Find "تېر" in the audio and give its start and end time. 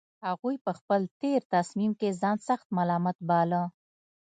1.21-1.41